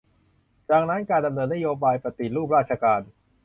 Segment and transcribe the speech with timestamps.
[0.71, 3.01] ดังนั้น การดำเนินนโยบายปฏิรูปราชการ